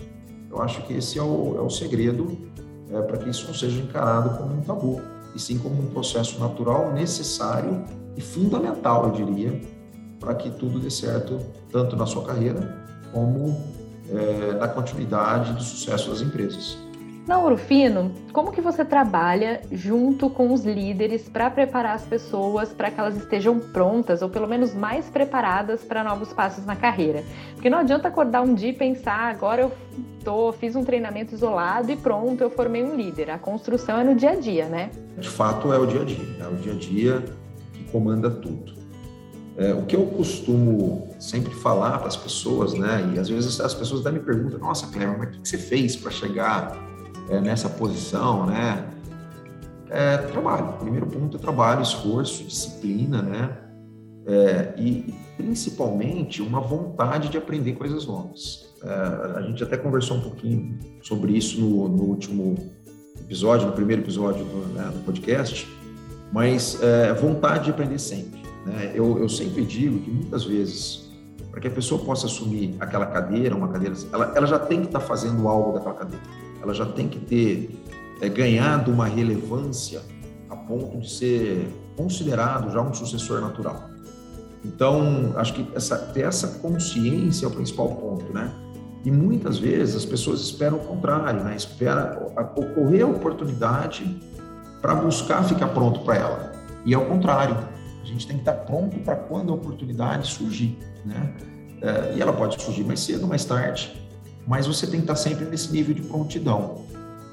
Eu 0.51 0.63
acho 0.63 0.83
que 0.87 0.95
esse 0.95 1.19
é 1.19 1.23
o, 1.23 1.57
é 1.59 1.61
o 1.61 1.69
segredo 1.69 2.37
é, 2.91 3.03
para 3.03 3.19
que 3.19 3.29
isso 3.29 3.47
não 3.47 3.55
seja 3.55 3.81
encarado 3.81 4.39
como 4.39 4.55
um 4.55 4.63
tabu, 4.63 5.03
e 5.35 5.39
sim 5.39 5.59
como 5.59 5.81
um 5.81 5.87
processo 5.87 6.39
natural, 6.39 6.93
necessário 6.93 7.85
e 8.17 8.21
fundamental, 8.21 9.07
eu 9.07 9.27
diria, 9.27 9.61
para 10.19 10.35
que 10.35 10.51
tudo 10.51 10.79
dê 10.79 10.91
certo, 10.91 11.41
tanto 11.71 11.97
na 11.97 12.07
sua 12.07 12.25
carreira 12.25 12.79
como 13.13 13.59
é, 14.09 14.53
na 14.55 14.69
continuidade 14.69 15.53
do 15.53 15.63
sucesso 15.63 16.11
das 16.11 16.21
empresas. 16.21 16.77
Na 17.31 17.39
Urufino, 17.39 18.11
como 18.33 18.51
que 18.51 18.61
você 18.61 18.85
trabalha 18.85 19.61
junto 19.71 20.29
com 20.29 20.53
os 20.53 20.65
líderes 20.65 21.29
para 21.29 21.49
preparar 21.49 21.95
as 21.95 22.03
pessoas 22.03 22.73
para 22.73 22.91
que 22.91 22.99
elas 22.99 23.17
estejam 23.17 23.61
prontas 23.61 24.21
ou 24.21 24.29
pelo 24.29 24.49
menos 24.49 24.75
mais 24.75 25.09
preparadas 25.09 25.85
para 25.85 26.03
novos 26.03 26.33
passos 26.33 26.67
na 26.67 26.75
carreira? 26.75 27.23
Porque 27.55 27.71
não 27.71 27.79
adianta 27.79 28.09
acordar 28.09 28.43
um 28.43 28.53
dia 28.53 28.71
e 28.71 28.73
pensar, 28.73 29.31
agora 29.31 29.63
eu 29.63 29.73
tô, 30.25 30.51
fiz 30.51 30.75
um 30.75 30.83
treinamento 30.83 31.33
isolado 31.33 31.93
e 31.93 31.97
pronto, 31.97 32.43
eu 32.43 32.51
formei 32.51 32.83
um 32.83 32.97
líder. 32.97 33.31
A 33.31 33.39
construção 33.39 34.01
é 34.01 34.03
no 34.03 34.17
dia 34.17 34.31
a 34.31 34.35
dia, 34.35 34.67
né? 34.67 34.91
De 35.17 35.29
fato, 35.29 35.73
é 35.73 35.79
o 35.79 35.87
dia 35.87 36.01
a 36.01 36.05
dia. 36.05 36.27
É 36.41 36.49
o 36.49 36.57
dia 36.57 36.73
a 36.73 36.77
dia 36.77 37.25
que 37.73 37.85
comanda 37.93 38.29
tudo. 38.29 38.75
É, 39.57 39.73
o 39.73 39.83
que 39.83 39.95
eu 39.95 40.05
costumo 40.05 41.15
sempre 41.21 41.55
falar 41.55 41.99
para 41.99 42.09
as 42.09 42.17
pessoas, 42.17 42.75
né? 42.75 43.09
E 43.15 43.21
às 43.21 43.29
vezes 43.29 43.61
as 43.61 43.73
pessoas 43.73 44.01
até 44.01 44.11
me 44.11 44.19
perguntam: 44.19 44.59
Nossa, 44.59 44.89
Cleber, 44.89 45.17
mas 45.17 45.37
o 45.37 45.41
que 45.43 45.49
você 45.49 45.59
fez 45.59 45.95
para 45.95 46.11
chegar 46.11 46.90
é, 47.29 47.41
nessa 47.41 47.69
posição, 47.69 48.47
né? 48.47 48.87
É, 49.91 50.19
trabalho. 50.19 50.75
Primeiro 50.79 51.07
ponto 51.07 51.37
é 51.37 51.41
trabalho, 51.41 51.83
esforço, 51.83 52.45
disciplina, 52.45 53.21
né? 53.23 53.59
É, 54.27 54.75
e 54.77 55.13
principalmente 55.37 56.41
uma 56.41 56.61
vontade 56.61 57.29
de 57.29 57.37
aprender 57.37 57.73
coisas 57.73 58.07
novas. 58.07 58.71
É, 58.83 59.39
a 59.39 59.43
gente 59.43 59.63
até 59.63 59.77
conversou 59.77 60.19
um 60.19 60.21
pouquinho 60.21 60.79
sobre 61.03 61.33
isso 61.33 61.61
no, 61.61 61.89
no 61.89 62.03
último 62.05 62.57
episódio, 63.21 63.67
no 63.67 63.73
primeiro 63.73 64.03
episódio 64.03 64.45
do, 64.45 64.75
né, 64.75 64.91
do 64.93 65.05
podcast, 65.05 65.69
mas 66.33 66.81
é, 66.81 67.13
vontade 67.15 67.65
de 67.65 67.71
aprender 67.71 67.99
sempre. 67.99 68.41
Né? 68.67 68.93
Eu, 68.95 69.19
eu 69.19 69.29
sempre 69.29 69.65
digo 69.65 69.99
que 69.99 70.11
muitas 70.11 70.45
vezes, 70.45 71.11
para 71.51 71.61
que 71.61 71.69
a 71.69 71.71
pessoa 71.71 72.03
possa 72.05 72.27
assumir 72.27 72.77
aquela 72.79 73.07
cadeira, 73.07 73.57
uma 73.57 73.69
cadeira, 73.69 73.95
ela, 74.13 74.33
ela 74.37 74.47
já 74.47 74.59
tem 74.59 74.81
que 74.81 74.87
estar 74.87 75.01
tá 75.01 75.05
fazendo 75.05 75.49
algo 75.49 75.73
daquela 75.73 75.95
cadeira 75.95 76.23
ela 76.63 76.75
já 76.75 76.87
tem 76.87 77.09
que 77.09 77.19
ter 77.19 77.71
é, 78.21 78.29
ganhado 78.29 78.91
uma 78.91 79.07
relevância 79.07 80.03
a 80.49 80.57
ponto 80.57 80.99
de 80.99 81.11
ser 81.11 81.69
considerado 81.97 82.71
já 82.71 82.81
um 82.81 82.93
sucessor 82.93 83.41
natural. 83.41 83.89
Então, 84.65 85.33
acho 85.37 85.55
que 85.55 85.67
essa, 85.75 85.97
ter 85.97 86.23
essa 86.23 86.59
consciência 86.59 87.47
é 87.47 87.49
o 87.49 87.51
principal 87.51 87.89
ponto, 87.89 88.33
né? 88.33 88.53
E 89.05 89.11
muitas 89.11 89.59
vezes 89.59 89.97
as 89.97 90.05
pessoas 90.05 90.41
esperam 90.41 90.77
o 90.77 90.81
contrário, 90.81 91.43
né? 91.43 91.57
Espera 91.57 92.21
ocorrer 92.55 93.03
a 93.03 93.07
oportunidade 93.07 94.21
para 94.83 94.95
buscar 94.95 95.43
ficar 95.45 95.69
pronto 95.69 96.01
para 96.01 96.17
ela. 96.17 96.53
E 96.85 96.93
é 96.93 96.99
o 96.99 97.07
contrário. 97.07 97.57
A 98.03 98.07
gente 98.07 98.27
tem 98.27 98.37
que 98.37 98.43
estar 98.43 98.65
pronto 98.65 98.99
para 99.01 99.17
quando 99.17 99.51
a 99.53 99.55
oportunidade 99.55 100.29
surgir, 100.29 100.79
né? 101.07 101.35
É, 101.81 102.17
e 102.17 102.21
ela 102.21 102.33
pode 102.33 102.63
surgir 102.63 102.85
mais 102.85 103.01
cedo, 103.01 103.27
mais 103.27 103.45
tarde 103.47 104.10
mas 104.51 104.67
você 104.67 104.85
tem 104.85 104.99
que 104.99 105.05
estar 105.05 105.15
sempre 105.15 105.45
nesse 105.45 105.71
nível 105.71 105.95
de 105.95 106.03
prontidão. 106.03 106.85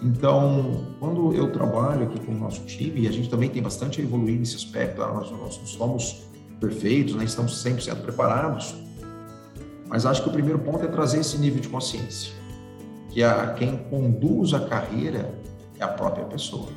Então, 0.03 0.85
quando 0.99 1.33
eu 1.33 1.51
trabalho 1.51 2.03
aqui 2.03 2.19
com 2.23 2.31
o 2.31 2.37
nosso 2.37 2.63
time, 2.65 3.01
e 3.01 3.07
a 3.07 3.11
gente 3.11 3.27
também 3.27 3.49
tem 3.49 3.59
bastante 3.59 3.99
a 3.99 4.03
evoluir 4.03 4.37
nesse 4.37 4.55
aspecto, 4.55 4.99
nós, 4.99 5.31
nós 5.31 5.57
não 5.57 5.65
somos 5.65 6.27
perfeitos, 6.59 7.15
né? 7.15 7.23
estamos 7.23 7.53
100% 7.65 8.01
preparados, 8.03 8.75
mas 9.87 10.05
acho 10.05 10.21
que 10.21 10.29
o 10.29 10.31
primeiro 10.31 10.59
ponto 10.59 10.85
é 10.85 10.87
trazer 10.87 11.21
esse 11.21 11.39
nível 11.39 11.59
de 11.59 11.69
consciência, 11.69 12.33
que 13.09 13.23
a, 13.23 13.51
quem 13.53 13.77
conduz 13.89 14.53
a 14.53 14.59
carreira 14.59 15.33
é 15.79 15.83
a 15.83 15.87
própria 15.87 16.25
pessoa. 16.25 16.69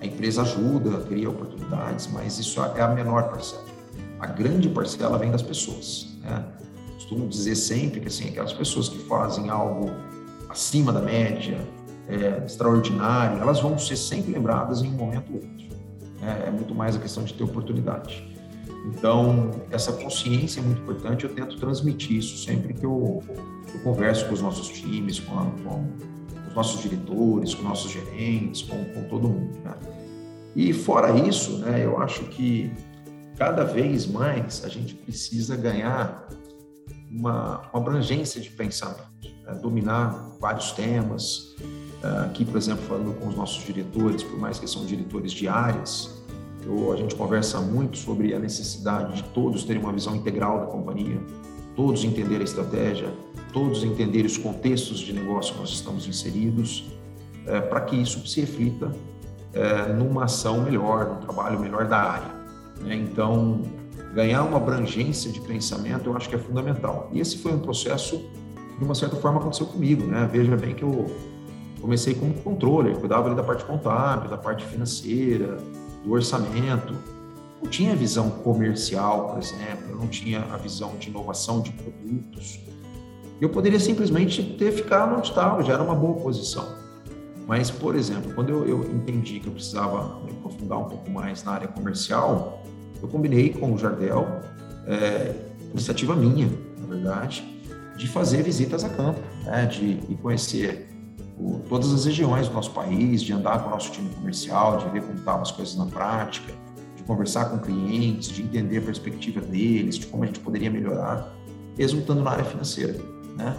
A 0.00 0.06
empresa 0.06 0.42
ajuda, 0.42 1.04
cria 1.04 1.30
oportunidades, 1.30 2.08
mas 2.12 2.36
isso 2.36 2.60
é 2.60 2.80
a 2.80 2.88
menor 2.88 3.28
parcela. 3.28 3.62
A 4.18 4.26
grande 4.26 4.68
parcela 4.68 5.16
vem 5.18 5.30
das 5.30 5.42
pessoas. 5.42 6.18
Né? 6.20 6.44
Costumo 7.08 7.26
dizer 7.26 7.56
sempre 7.56 8.00
que 8.00 8.08
assim, 8.08 8.28
aquelas 8.28 8.52
pessoas 8.52 8.88
que 8.88 8.98
fazem 8.98 9.48
algo 9.48 9.90
acima 10.48 10.92
da 10.92 11.00
média, 11.00 11.58
é, 12.06 12.44
extraordinário, 12.44 13.40
elas 13.40 13.60
vão 13.60 13.78
ser 13.78 13.96
sempre 13.96 14.32
lembradas 14.32 14.82
em 14.82 14.88
um 14.88 14.92
momento 14.92 15.30
ou 15.30 15.36
outro. 15.36 15.68
É, 16.22 16.48
é 16.48 16.50
muito 16.50 16.74
mais 16.74 16.96
a 16.96 16.98
questão 16.98 17.24
de 17.24 17.32
ter 17.32 17.44
oportunidade. 17.44 18.26
Então, 18.86 19.50
essa 19.70 19.92
consciência 19.92 20.60
é 20.60 20.62
muito 20.62 20.82
importante, 20.82 21.24
eu 21.24 21.34
tento 21.34 21.56
transmitir 21.56 22.18
isso 22.18 22.44
sempre 22.44 22.74
que 22.74 22.84
eu, 22.84 23.22
eu 23.74 23.80
converso 23.80 24.26
com 24.26 24.34
os 24.34 24.42
nossos 24.42 24.68
times, 24.68 25.18
com, 25.18 25.34
com, 25.62 25.86
os 26.48 26.54
nossos 26.54 26.82
diretores, 26.82 27.54
com 27.54 27.62
nossos 27.62 27.90
gerentes, 27.90 28.62
com, 28.62 28.84
com 28.84 29.02
todo 29.04 29.28
mundo. 29.28 29.58
Né? 29.64 29.74
E 30.56 30.72
fora 30.72 31.16
isso, 31.18 31.58
né, 31.58 31.84
eu 31.84 32.00
acho 32.00 32.24
que 32.24 32.70
cada 33.36 33.64
vez 33.64 34.06
mais 34.06 34.62
a 34.64 34.68
gente 34.68 34.94
precisa 34.94 35.56
ganhar 35.56 36.26
uma, 37.10 37.60
uma 37.72 37.80
abrangência 37.80 38.40
de 38.40 38.50
pensamento, 38.50 39.02
né? 39.44 39.54
dominar 39.54 40.36
vários 40.40 40.72
temas. 40.72 41.56
Uh, 42.02 42.26
aqui, 42.26 42.44
por 42.44 42.56
exemplo, 42.56 42.84
falando 42.86 43.18
com 43.18 43.28
os 43.28 43.34
nossos 43.34 43.64
diretores, 43.64 44.22
por 44.22 44.38
mais 44.38 44.58
que 44.58 44.68
são 44.68 44.84
diretores 44.84 45.32
de 45.32 45.48
áreas, 45.48 46.22
eu, 46.64 46.92
a 46.92 46.96
gente 46.96 47.14
conversa 47.14 47.60
muito 47.60 47.98
sobre 47.98 48.34
a 48.34 48.38
necessidade 48.38 49.22
de 49.22 49.28
todos 49.30 49.64
terem 49.64 49.82
uma 49.82 49.92
visão 49.92 50.14
integral 50.14 50.60
da 50.60 50.66
companhia, 50.66 51.20
todos 51.74 52.04
entenderem 52.04 52.40
a 52.40 52.44
estratégia, 52.44 53.12
todos 53.52 53.82
entenderem 53.82 54.26
os 54.26 54.36
contextos 54.36 54.98
de 55.00 55.12
negócio 55.12 55.54
que 55.54 55.60
nós 55.60 55.70
estamos 55.70 56.06
inseridos, 56.06 56.92
uh, 57.46 57.68
para 57.68 57.80
que 57.80 57.96
isso 57.96 58.24
se 58.26 58.40
reflita 58.40 58.86
uh, 58.86 59.92
numa 59.96 60.24
ação 60.24 60.62
melhor, 60.62 61.08
num 61.08 61.20
trabalho 61.20 61.58
melhor 61.58 61.88
da 61.88 61.98
área. 61.98 62.38
Né? 62.80 62.94
Então, 62.94 63.62
ganhar 64.14 64.42
uma 64.42 64.56
abrangência 64.56 65.30
de 65.30 65.40
pensamento, 65.40 66.08
eu 66.08 66.16
acho 66.16 66.28
que 66.28 66.34
é 66.34 66.38
fundamental. 66.38 67.10
E 67.12 67.20
esse 67.20 67.38
foi 67.38 67.52
um 67.52 67.58
processo, 67.58 68.22
de 68.78 68.84
uma 68.84 68.94
certa 68.94 69.16
forma, 69.16 69.38
aconteceu 69.38 69.66
comigo, 69.66 70.04
né? 70.04 70.28
Veja 70.30 70.56
bem 70.56 70.74
que 70.74 70.82
eu 70.82 71.06
comecei 71.80 72.14
como 72.14 72.34
controle, 72.34 72.94
cuidava 72.96 73.26
ali 73.26 73.36
da 73.36 73.42
parte 73.42 73.64
contábil, 73.64 74.28
da 74.28 74.38
parte 74.38 74.64
financeira, 74.64 75.58
do 76.04 76.12
orçamento. 76.12 76.94
Não 77.62 77.70
tinha 77.70 77.94
visão 77.94 78.30
comercial, 78.30 79.28
por 79.28 79.38
exemplo, 79.38 79.90
eu 79.90 79.96
não 79.96 80.06
tinha 80.06 80.40
a 80.52 80.56
visão 80.56 80.96
de 80.96 81.08
inovação 81.08 81.60
de 81.60 81.72
produtos. 81.72 82.60
Eu 83.40 83.48
poderia 83.48 83.78
simplesmente 83.78 84.42
ter 84.58 84.72
ficado 84.72 85.16
onde 85.16 85.28
estava, 85.28 85.62
já 85.62 85.74
era 85.74 85.82
uma 85.82 85.94
boa 85.94 86.14
posição. 86.14 86.66
Mas, 87.46 87.70
por 87.70 87.96
exemplo, 87.96 88.32
quando 88.34 88.50
eu, 88.50 88.68
eu 88.68 88.82
entendi 88.84 89.40
que 89.40 89.46
eu 89.46 89.52
precisava 89.52 90.20
me 90.24 90.32
aprofundar 90.32 90.78
um 90.78 90.84
pouco 90.84 91.10
mais 91.10 91.42
na 91.44 91.52
área 91.52 91.68
comercial, 91.68 92.62
eu 93.02 93.08
combinei 93.08 93.50
com 93.50 93.72
o 93.72 93.78
Jardel, 93.78 94.26
é, 94.86 95.34
iniciativa 95.72 96.14
minha, 96.14 96.48
na 96.78 96.86
verdade, 96.86 97.46
de 97.96 98.06
fazer 98.06 98.42
visitas 98.42 98.84
a 98.84 98.88
campo, 98.88 99.20
né, 99.44 99.66
de 99.66 99.96
conhecer 100.22 100.88
o, 101.38 101.60
todas 101.68 101.92
as 101.92 102.04
regiões 102.04 102.48
do 102.48 102.54
nosso 102.54 102.70
país, 102.70 103.22
de 103.22 103.32
andar 103.32 103.62
com 103.62 103.68
o 103.68 103.70
nosso 103.70 103.90
time 103.92 104.08
comercial, 104.10 104.78
de 104.78 104.88
ver 104.90 105.02
como 105.02 105.18
estavam 105.18 105.42
as 105.42 105.50
coisas 105.50 105.76
na 105.76 105.86
prática, 105.86 106.52
de 106.96 107.02
conversar 107.02 107.46
com 107.46 107.58
clientes, 107.58 108.28
de 108.28 108.42
entender 108.42 108.78
a 108.78 108.82
perspectiva 108.82 109.40
deles, 109.40 109.96
de 109.96 110.06
como 110.06 110.24
a 110.24 110.26
gente 110.26 110.40
poderia 110.40 110.70
melhorar, 110.70 111.32
resultando 111.76 112.22
na 112.22 112.30
área 112.30 112.44
financeira. 112.44 112.98
Né? 113.36 113.56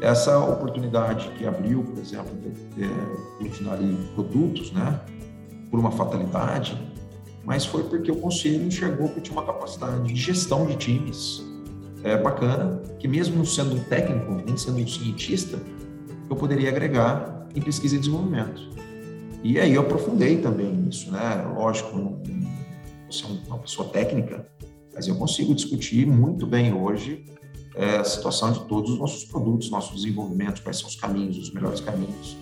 Essa 0.00 0.38
oportunidade 0.38 1.28
que 1.38 1.46
abriu, 1.46 1.82
por 1.82 1.98
exemplo, 1.98 2.34
de, 2.38 2.50
de 2.50 2.88
continuar 3.38 3.74
ali 3.74 3.96
produtos, 4.14 4.72
né, 4.72 5.00
por 5.70 5.80
uma 5.80 5.90
fatalidade, 5.90 6.78
mas 7.46 7.64
foi 7.64 7.84
porque 7.84 8.10
o 8.10 8.16
conselho 8.16 8.66
enxergou 8.66 9.08
que 9.08 9.18
eu 9.18 9.22
tinha 9.22 9.38
uma 9.38 9.46
capacidade 9.46 10.02
de 10.02 10.16
gestão 10.20 10.66
de 10.66 10.74
times 10.76 11.46
é, 12.02 12.16
bacana, 12.16 12.82
que 12.98 13.06
mesmo 13.06 13.36
não 13.36 13.44
sendo 13.44 13.76
um 13.76 13.84
técnico, 13.84 14.32
nem 14.44 14.56
sendo 14.56 14.78
um 14.78 14.86
cientista, 14.86 15.56
eu 16.28 16.34
poderia 16.34 16.68
agregar 16.68 17.46
em 17.54 17.62
pesquisa 17.62 17.94
e 17.94 17.98
desenvolvimento. 18.00 18.68
E 19.44 19.60
aí 19.60 19.74
eu 19.74 19.82
aprofundei 19.82 20.38
também 20.38 20.72
nisso, 20.72 21.10
né? 21.12 21.46
Lógico, 21.54 21.96
não, 21.96 22.20
não 22.26 23.10
sou 23.12 23.30
uma 23.46 23.58
pessoa 23.58 23.88
técnica, 23.90 24.44
mas 24.92 25.06
eu 25.06 25.14
consigo 25.14 25.54
discutir 25.54 26.04
muito 26.04 26.48
bem 26.48 26.74
hoje 26.74 27.24
é, 27.76 27.98
a 27.98 28.04
situação 28.04 28.50
de 28.50 28.64
todos 28.64 28.90
os 28.90 28.98
nossos 28.98 29.24
produtos, 29.24 29.70
nossos 29.70 30.02
desenvolvimentos, 30.02 30.60
quais 30.62 30.78
são 30.78 30.88
os 30.88 30.96
caminhos, 30.96 31.38
os 31.38 31.52
melhores 31.52 31.80
caminhos. 31.80 32.36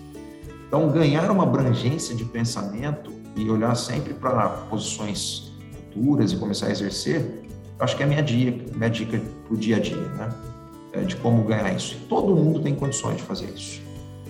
Então, 0.67 0.89
ganhar 0.89 1.29
uma 1.29 1.43
abrangência 1.43 2.15
de 2.15 2.25
pensamento 2.25 3.13
e 3.35 3.49
olhar 3.49 3.75
sempre 3.75 4.13
para 4.13 4.47
posições 4.69 5.51
futuras 5.73 6.31
e 6.31 6.37
começar 6.37 6.67
a 6.67 6.71
exercer, 6.71 7.43
acho 7.79 7.95
que 7.95 8.03
é 8.03 8.05
a 8.05 8.09
minha 8.09 8.23
dica, 8.23 8.75
minha 8.75 8.89
dica 8.89 9.21
para 9.45 9.53
o 9.53 9.57
dia 9.57 9.77
a 9.77 9.79
dia, 9.79 9.97
né? 9.97 10.29
É, 10.93 11.01
de 11.01 11.15
como 11.17 11.43
ganhar 11.43 11.73
isso. 11.73 11.97
Todo 12.07 12.35
mundo 12.35 12.61
tem 12.61 12.73
condições 12.73 13.17
de 13.17 13.23
fazer 13.23 13.49
isso. 13.49 13.81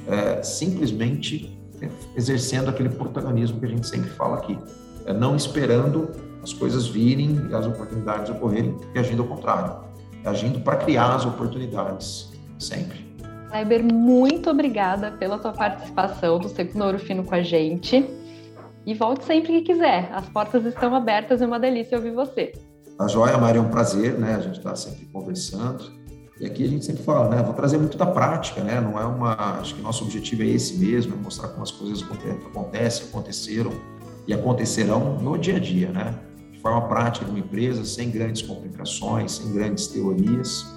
É, 0.08 0.42
simplesmente 0.42 1.56
exercendo 2.16 2.70
aquele 2.70 2.90
protagonismo 2.90 3.60
que 3.60 3.66
a 3.66 3.70
gente 3.70 3.88
sempre 3.88 4.10
fala 4.12 4.38
aqui, 4.38 4.58
é 5.06 5.14
não 5.14 5.36
esperando 5.36 6.10
as 6.42 6.54
coisas 6.54 6.88
virem 6.88 7.48
e 7.50 7.56
as 7.56 7.66
oportunidades 7.66 8.30
ocorrerem 8.30 8.76
e 8.94 9.00
agindo 9.00 9.24
ao 9.24 9.28
contrário, 9.28 9.76
agindo 10.24 10.60
para 10.60 10.78
criar 10.78 11.14
as 11.14 11.26
oportunidades 11.26 12.32
sempre. 12.58 13.06
Kleber, 13.50 13.84
muito 13.84 14.50
obrigada 14.50 15.12
pela 15.12 15.38
tua 15.38 15.52
participação 15.52 16.40
do 16.40 16.50
Segundo 16.50 16.84
Ouro 16.86 17.00
Fino 17.00 17.24
com 17.24 17.36
a 17.36 17.42
gente. 17.42 18.06
E 18.86 18.94
volte 18.94 19.26
sempre 19.26 19.54
que 19.54 19.74
quiser. 19.74 20.12
As 20.14 20.30
portas 20.30 20.64
estão 20.66 20.94
abertas, 20.94 21.42
é 21.42 21.48
uma 21.48 21.60
delícia 21.60 21.98
ouvir 21.98 22.12
você. 22.12 22.54
A 23.00 23.08
joia, 23.08 23.38
Maria, 23.38 23.60
é 23.60 23.64
um 23.64 23.70
prazer, 23.70 24.18
né? 24.18 24.36
A 24.36 24.40
gente 24.40 24.58
está 24.58 24.76
sempre 24.76 25.06
conversando. 25.08 25.92
E 26.40 26.46
aqui 26.46 26.64
a 26.64 26.68
gente 26.68 26.86
sempre 26.86 27.02
fala, 27.02 27.30
né? 27.30 27.42
Vou 27.42 27.54
trazer 27.54 27.78
muito 27.78 27.98
da 27.98 28.06
prática, 28.06 28.64
né? 28.64 28.80
Não 28.80 29.00
é 29.00 29.06
uma. 29.06 29.60
Acho 29.60 29.76
que 29.76 29.82
nosso 29.82 30.04
objetivo 30.04 30.44
é 30.44 30.48
esse 30.48 30.78
mesmo, 30.78 31.14
é 31.14 31.18
mostrar 31.18 31.48
como 31.50 31.64
as 31.64 31.72
coisas 31.72 32.04
acontecem, 32.04 33.08
aconteceram 33.08 33.72
e 34.28 34.34
acontecerão 34.34 35.18
no 35.20 35.38
dia 35.38 35.56
a 35.56 35.60
dia, 35.60 35.90
né? 35.90 36.14
De 36.52 36.60
forma 36.60 36.82
prática 36.88 37.26
de 37.26 37.32
uma 37.32 37.40
empresa, 37.40 37.84
sem 37.86 38.12
grandes 38.12 38.42
complicações, 38.42 39.34
sem 39.34 39.52
grandes 39.52 39.88
teorias 39.88 40.76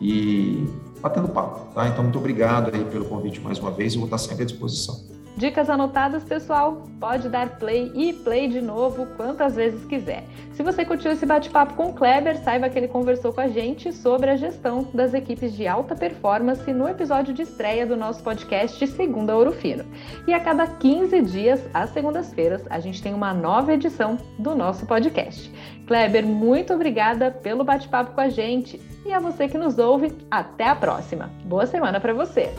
e 0.00 0.66
batendo 1.00 1.28
papo, 1.28 1.72
tá? 1.74 1.88
Então, 1.88 2.02
muito 2.02 2.18
obrigado 2.18 2.74
aí 2.74 2.84
pelo 2.84 3.06
convite 3.06 3.40
mais 3.40 3.58
uma 3.58 3.70
vez 3.70 3.94
e 3.94 3.96
vou 3.96 4.06
estar 4.06 4.18
sempre 4.18 4.42
à 4.42 4.46
disposição. 4.46 5.15
Dicas 5.36 5.68
anotadas, 5.68 6.24
pessoal? 6.24 6.86
Pode 6.98 7.28
dar 7.28 7.58
play 7.58 7.92
e 7.94 8.10
play 8.14 8.48
de 8.48 8.62
novo 8.62 9.04
quantas 9.18 9.54
vezes 9.54 9.84
quiser. 9.84 10.24
Se 10.54 10.62
você 10.62 10.82
curtiu 10.82 11.12
esse 11.12 11.26
bate-papo 11.26 11.74
com 11.74 11.90
o 11.90 11.92
Kleber, 11.92 12.42
saiba 12.42 12.70
que 12.70 12.78
ele 12.78 12.88
conversou 12.88 13.34
com 13.34 13.42
a 13.42 13.48
gente 13.48 13.92
sobre 13.92 14.30
a 14.30 14.36
gestão 14.36 14.88
das 14.94 15.12
equipes 15.12 15.52
de 15.52 15.68
alta 15.68 15.94
performance 15.94 16.72
no 16.72 16.88
episódio 16.88 17.34
de 17.34 17.42
estreia 17.42 17.84
do 17.84 17.98
nosso 17.98 18.22
podcast 18.22 18.86
Segunda 18.86 19.36
Ouro 19.36 19.52
Fino. 19.52 19.84
E 20.26 20.32
a 20.32 20.40
cada 20.40 20.66
15 20.66 21.20
dias, 21.20 21.60
às 21.74 21.90
segundas-feiras, 21.90 22.62
a 22.70 22.80
gente 22.80 23.02
tem 23.02 23.12
uma 23.12 23.34
nova 23.34 23.74
edição 23.74 24.16
do 24.38 24.54
nosso 24.54 24.86
podcast. 24.86 25.52
Kleber, 25.86 26.24
muito 26.24 26.72
obrigada 26.72 27.30
pelo 27.30 27.62
bate-papo 27.62 28.12
com 28.12 28.22
a 28.22 28.30
gente. 28.30 28.80
E 29.04 29.12
a 29.12 29.20
você 29.20 29.48
que 29.48 29.58
nos 29.58 29.78
ouve, 29.78 30.16
até 30.30 30.66
a 30.66 30.74
próxima. 30.74 31.30
Boa 31.44 31.66
semana 31.66 32.00
para 32.00 32.14
você! 32.14 32.50